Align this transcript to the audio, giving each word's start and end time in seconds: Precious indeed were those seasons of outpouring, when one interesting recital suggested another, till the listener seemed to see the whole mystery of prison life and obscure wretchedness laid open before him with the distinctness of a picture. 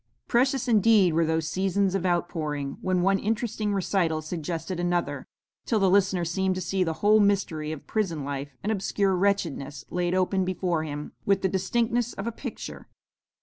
Precious 0.27 0.67
indeed 0.67 1.13
were 1.13 1.27
those 1.27 1.47
seasons 1.47 1.93
of 1.93 2.07
outpouring, 2.07 2.79
when 2.81 3.03
one 3.03 3.19
interesting 3.19 3.71
recital 3.71 4.19
suggested 4.19 4.79
another, 4.79 5.27
till 5.67 5.77
the 5.77 5.91
listener 5.91 6.25
seemed 6.25 6.55
to 6.55 6.59
see 6.59 6.83
the 6.83 6.91
whole 7.05 7.19
mystery 7.19 7.71
of 7.71 7.85
prison 7.85 8.23
life 8.25 8.55
and 8.63 8.71
obscure 8.71 9.15
wretchedness 9.15 9.85
laid 9.91 10.15
open 10.15 10.43
before 10.43 10.83
him 10.83 11.11
with 11.23 11.43
the 11.43 11.47
distinctness 11.49 12.13
of 12.13 12.25
a 12.25 12.31
picture. 12.31 12.87